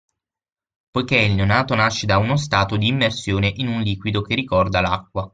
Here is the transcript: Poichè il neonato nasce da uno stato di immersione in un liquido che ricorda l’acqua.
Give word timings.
Poichè 0.89 1.19
il 1.19 1.35
neonato 1.35 1.75
nasce 1.75 2.07
da 2.07 2.17
uno 2.17 2.35
stato 2.35 2.75
di 2.75 2.87
immersione 2.87 3.53
in 3.57 3.67
un 3.67 3.81
liquido 3.81 4.23
che 4.23 4.33
ricorda 4.33 4.81
l’acqua. 4.81 5.29